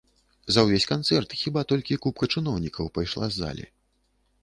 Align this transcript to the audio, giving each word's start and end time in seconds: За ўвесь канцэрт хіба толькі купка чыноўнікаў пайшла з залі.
За 0.55 0.63
ўвесь 0.67 0.87
канцэрт 0.91 1.35
хіба 1.43 1.65
толькі 1.73 2.01
купка 2.07 2.33
чыноўнікаў 2.39 2.93
пайшла 2.99 3.25
з 3.33 3.45
залі. 3.45 3.73